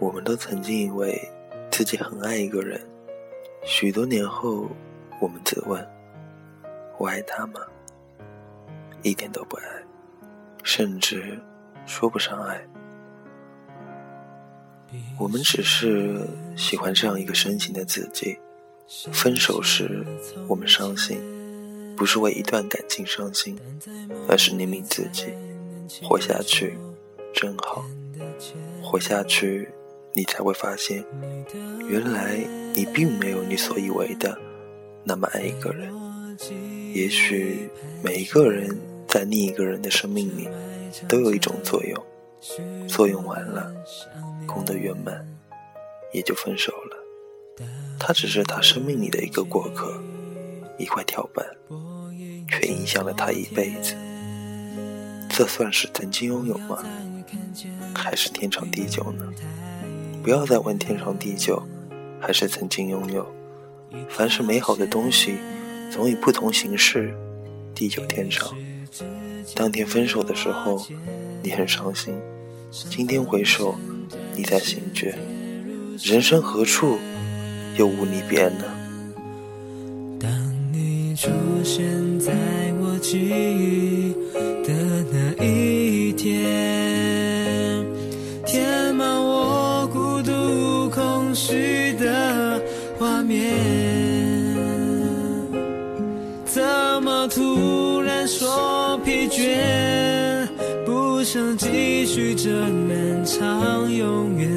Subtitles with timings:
[0.00, 1.20] 我们都曾经以为
[1.70, 2.80] 自己很爱一个人，
[3.64, 4.68] 许多年后，
[5.20, 5.84] 我们自问：
[6.98, 7.60] 我爱他吗？
[9.02, 9.64] 一点都不爱，
[10.62, 11.38] 甚至
[11.84, 12.60] 说不上爱。
[15.18, 16.24] 我们只是
[16.56, 18.38] 喜欢这样一个深情的自己。
[19.12, 20.06] 分手时，
[20.48, 21.20] 我们伤心，
[21.96, 23.58] 不是为一段感情伤心，
[24.28, 25.26] 而是明明自己
[26.02, 26.78] 活下去
[27.34, 27.84] 真好，
[28.82, 29.68] 活下去。
[30.14, 31.04] 你才会发现，
[31.88, 32.36] 原来
[32.74, 34.36] 你并没有你所以为的
[35.04, 35.92] 那么爱一个人。
[36.94, 37.68] 也许
[38.02, 38.76] 每一个人
[39.06, 40.48] 在另一个人的生命里
[41.08, 42.06] 都有一种作用，
[42.88, 43.72] 作用完了，
[44.46, 45.26] 功德圆满，
[46.12, 47.64] 也就分手了。
[47.98, 50.00] 他只是他生命里的一个过客，
[50.78, 51.44] 一块跳板，
[52.48, 53.94] 却影响了他一辈子。
[55.28, 56.82] 这算是曾经拥有吗？
[57.94, 59.32] 还是天长地久呢？
[60.22, 61.62] 不要再问天长地久，
[62.20, 63.26] 还是曾经拥有。
[64.10, 65.36] 凡是美好的东西，
[65.90, 67.14] 总以不同形式
[67.74, 68.54] 地久天长。
[69.54, 70.84] 当天分手的时候，
[71.42, 72.14] 你很伤心；
[72.70, 73.74] 今天回首，
[74.36, 75.14] 你在醒觉，
[76.02, 76.98] 人生何处
[77.76, 78.64] 又无离别呢？
[80.20, 80.30] 当
[80.72, 81.30] 你出
[81.64, 82.32] 现在
[82.80, 84.14] 我记忆
[93.28, 93.54] 面，
[96.46, 96.62] 怎
[97.02, 100.48] 么突然说疲倦？
[100.86, 104.48] 不想继续这漫长永远，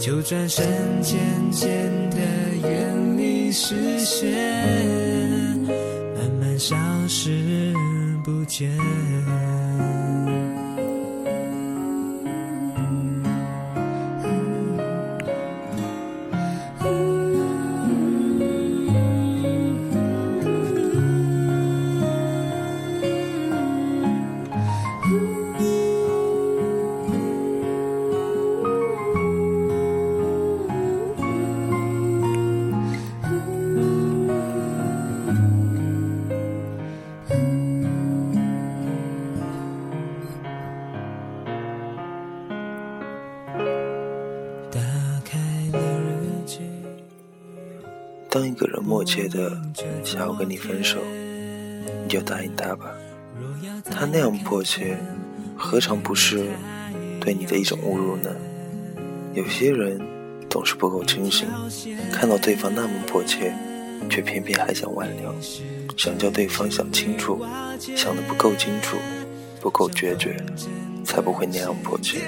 [0.00, 0.66] 就转身
[1.00, 1.16] 渐
[1.52, 1.70] 渐
[2.10, 2.18] 的
[2.68, 4.34] 远离视线，
[6.16, 6.74] 慢慢消
[7.06, 7.72] 失
[8.24, 8.68] 不见。
[48.38, 49.60] 当一个人默契的
[50.04, 50.98] 想要跟你分手，
[52.04, 52.94] 你就答应他吧。
[53.90, 54.96] 他那样迫切，
[55.56, 56.46] 何尝不是
[57.20, 58.30] 对你的一种侮辱呢？
[59.34, 60.00] 有些人
[60.48, 61.48] 总是不够清醒，
[62.12, 63.52] 看到对方那么迫切，
[64.08, 65.34] 却偏偏还想挽留，
[65.96, 67.44] 想叫对方想清楚，
[67.96, 68.96] 想的不够清楚，
[69.60, 70.36] 不够决绝，
[71.04, 72.20] 才不会那样迫切。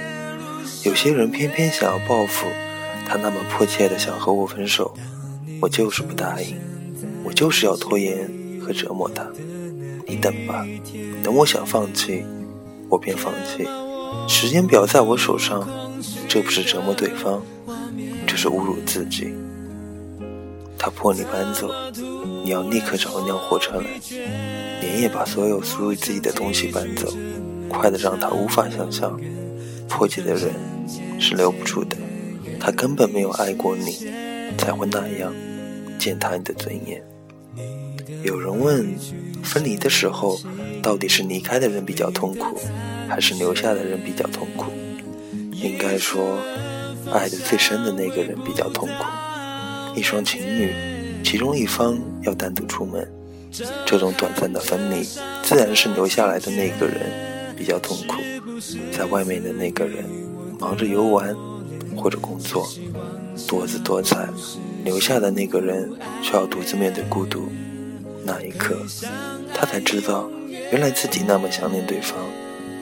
[0.84, 2.48] 有些人偏偏想要报复，
[3.06, 4.92] 他那么迫切的想和我分手。
[5.60, 6.56] 我就是不答应，
[7.22, 9.26] 我就是要拖延和折磨他。
[10.06, 10.66] 你等吧，
[11.22, 12.25] 等我想放弃，
[12.88, 13.69] 我便放弃。
[14.26, 15.69] 时间表在我手上，
[16.26, 17.43] 这不是折磨对方，
[18.26, 19.34] 这是侮辱自己。
[20.78, 21.71] 他迫你搬走，
[22.42, 23.87] 你要立刻找一辆火车来，
[24.81, 27.12] 连夜把所有属于自己的东西搬走，
[27.69, 29.21] 快的让他无法想象。
[29.88, 30.54] 迫切的人
[31.21, 31.97] 是留不住的，
[32.59, 34.09] 他根本没有爱过你，
[34.56, 35.31] 才会那样。
[36.00, 37.00] 践踏你的尊严。
[38.24, 38.96] 有人问：
[39.42, 40.40] 分离的时候，
[40.82, 42.58] 到底是离开的人比较痛苦，
[43.06, 44.72] 还是留下的人比较痛苦？
[45.52, 46.38] 应该说，
[47.12, 49.94] 爱的最深的那个人比较痛苦。
[49.94, 50.72] 一双情侣，
[51.22, 53.06] 其中一方要单独出门，
[53.84, 55.04] 这种短暂的分离，
[55.42, 58.16] 自然是留下来的那个人比较痛苦。
[58.90, 60.04] 在外面的那个人，
[60.58, 61.36] 忙着游玩
[62.00, 62.66] 或者工作，
[63.46, 64.26] 多姿多彩。
[64.82, 67.52] 留下的那个人却要独自面对孤独，
[68.24, 68.74] 那一刻，
[69.52, 70.30] 他才知道，
[70.72, 72.16] 原来自己那么想念对方。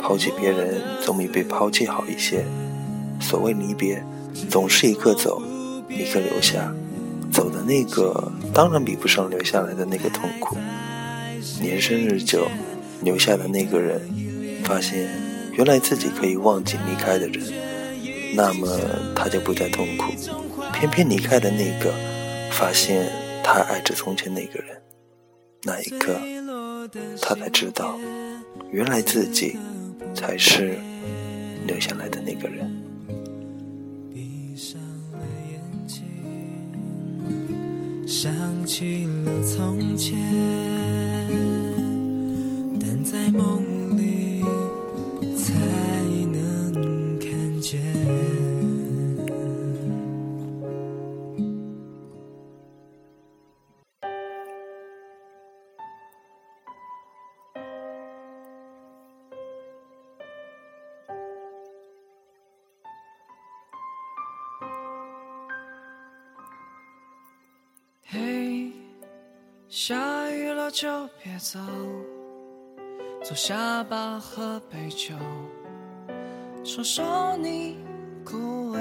[0.01, 2.45] 抛弃别人总比被抛弃好一些。
[3.21, 4.01] 所谓离别，
[4.49, 5.43] 总是一个走，
[5.89, 6.73] 一个留下。
[7.33, 10.57] 走的那个当然比不上留下来的那个痛苦。
[11.61, 12.47] 年深日久，
[13.03, 14.01] 留下的那个人
[14.63, 15.11] 发现，
[15.53, 17.43] 原来自己可以忘记离开的人，
[18.35, 18.79] 那么
[19.15, 20.13] 他就不再痛苦。
[20.73, 21.93] 偏偏离开的那个，
[22.53, 23.11] 发现
[23.43, 24.81] 他爱着从前那个人，
[25.65, 26.21] 那一刻，
[27.21, 27.99] 他才知道，
[28.71, 29.57] 原来自己
[30.15, 30.79] 才是
[31.67, 32.71] 留下来的那个人。
[34.13, 34.81] 闭上
[35.13, 35.19] 了
[35.51, 36.05] 眼睛
[38.07, 38.33] 想
[38.65, 40.17] 起了从前，
[42.79, 43.65] 但在梦
[69.81, 70.89] 下雨了就
[71.23, 71.57] 别走，
[73.23, 75.15] 坐下吧，喝杯酒，
[76.65, 77.77] 说说你
[78.25, 78.81] 枯萎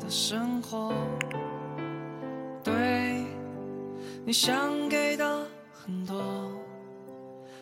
[0.00, 0.92] 的生活。
[2.64, 3.24] 对
[4.26, 6.20] 你想给的很多，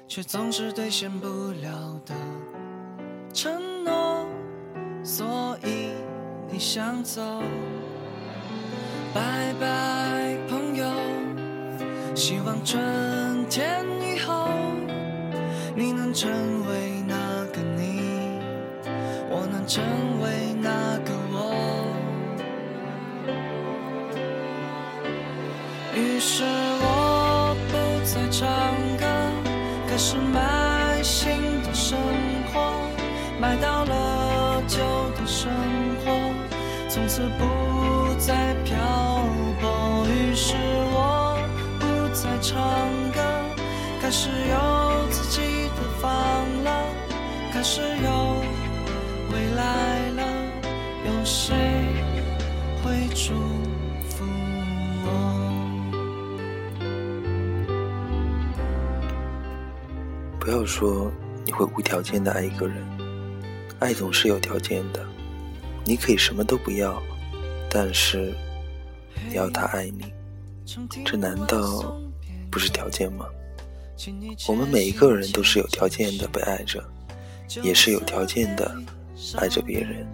[0.09, 1.29] 却总是兑现不
[1.61, 2.15] 了的
[3.35, 4.27] 承诺，
[5.05, 5.91] 所以
[6.51, 7.21] 你想走，
[9.13, 9.67] 拜拜，
[12.17, 14.49] 希望春天以后，
[15.75, 16.31] 你能成
[16.67, 17.15] 为那
[17.53, 18.41] 个你，
[19.29, 19.85] 我能成
[20.23, 21.53] 为那个我。
[25.95, 26.43] 于是
[26.81, 27.77] 我不
[28.07, 28.49] 再唱
[28.97, 29.05] 歌，
[29.87, 31.99] 开始买新的生
[32.51, 32.73] 活，
[33.39, 34.79] 买到了旧
[35.21, 35.53] 的生
[36.03, 36.33] 活，
[36.89, 38.75] 从此不再漂
[39.61, 40.07] 泊。
[40.09, 40.86] 于是。
[42.41, 42.57] 唱
[43.13, 43.21] 歌，
[44.01, 46.11] 开始有自己的房
[46.63, 46.71] 了，
[47.53, 48.43] 开始有
[49.33, 50.23] 未来了，
[51.07, 51.57] 有谁
[52.85, 53.33] 会祝
[54.09, 54.25] 福
[55.05, 55.09] 我？
[60.39, 61.11] 不要说
[61.45, 62.87] 你会无条件的爱一个人，
[63.81, 65.05] 爱总是有条件的。
[65.85, 67.03] 你可以什么都不要，
[67.71, 68.35] 但是
[69.29, 70.13] 你要他爱你，
[71.05, 71.97] 这难道？
[72.57, 73.27] 不是条件吗？
[74.49, 76.83] 我们每一个人都是有条件的被爱着，
[77.63, 78.75] 也是有条件的
[79.37, 80.07] 爱着别人，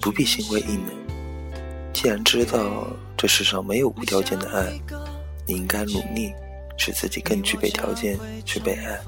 [0.00, 1.92] 不必心灰意冷。
[1.92, 4.76] 既然知道这世上没有无条件的爱，
[5.46, 6.32] 你应该努力
[6.76, 8.98] 使自己更具备条件去被爱，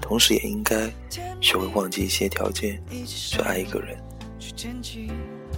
[0.00, 0.92] 同时也应该
[1.40, 3.96] 学会忘记一些条件去爱一个人。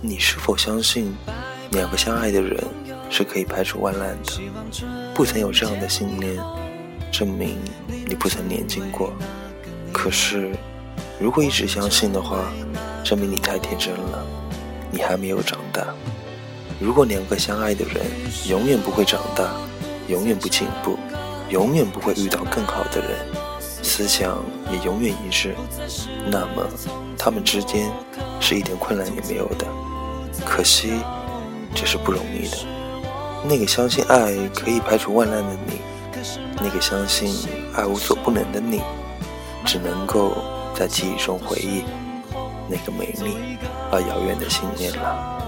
[0.07, 1.17] 你是否相信
[1.71, 2.63] 两个相爱的人？
[3.09, 4.39] 是可以排除万难的。
[5.15, 6.37] 不曾有这样的信念，
[7.11, 7.57] 证明
[8.07, 9.15] 你不曾年轻过。
[9.95, 10.55] 可是，
[11.19, 12.53] 如果一直相信的话，
[13.03, 14.27] 证明你太天真了，
[14.91, 15.87] 你还没有长大。
[16.79, 18.05] 如果两个相爱的人
[18.47, 19.55] 永远不会长大，
[20.09, 20.99] 永远不进步，
[21.49, 23.11] 永远不会遇到更好的人，
[23.59, 24.37] 思想
[24.71, 25.55] 也永远一致，
[26.31, 26.69] 那么
[27.17, 27.91] 他们之间
[28.39, 29.67] 是一点困难也没有的。
[30.45, 31.01] 可惜，
[31.75, 32.57] 这是不容易的。
[33.43, 35.81] 那个相信爱可以排除万难的你，
[36.63, 37.35] 那个相信
[37.75, 38.83] 爱无所不能的你，
[39.65, 40.37] 只能够
[40.75, 41.85] 在记忆中回忆
[42.69, 43.59] 那个美丽
[43.91, 45.43] 而遥远的信念了。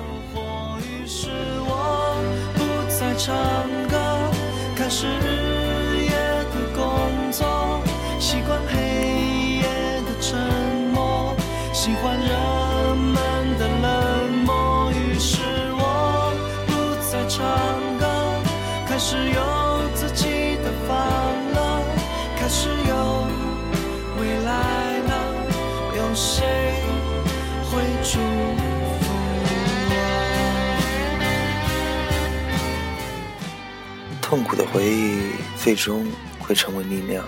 [34.56, 36.06] 的回忆最终
[36.40, 37.24] 会成为力量。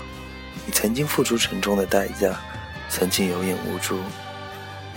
[0.67, 2.35] 你曾经付出沉重的代价，
[2.89, 3.99] 曾经有眼无珠。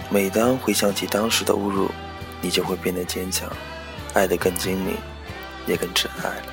[0.10, 1.92] 每当回想起当时的侮辱，
[2.42, 3.48] 你就会变得坚强，
[4.14, 4.96] 爱得更精明，
[5.68, 6.46] 也更真爱了。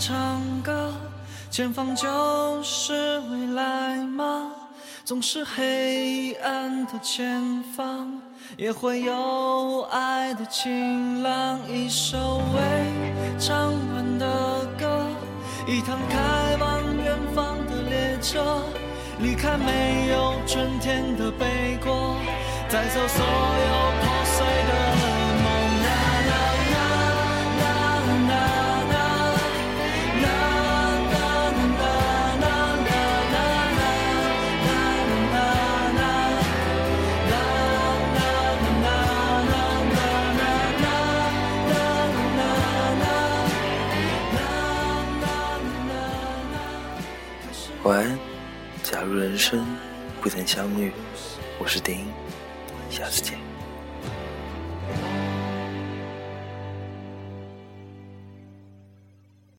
[0.00, 0.92] 唱歌，
[1.48, 4.50] 前方就是未来吗？
[5.04, 7.42] 总是黑暗的前
[7.76, 8.20] 方，
[8.56, 11.58] 也会有爱的晴朗。
[11.68, 15.04] 一首未唱完的歌，
[15.66, 18.62] 一趟开往远方的列车，
[19.18, 22.16] 离开没有春天的北国，
[22.70, 23.81] 带走所有
[47.84, 48.16] 晚安。
[48.84, 49.66] 假如人生
[50.20, 50.92] 不曾相遇，
[51.58, 52.06] 我是丁，
[52.88, 53.51] 下次见。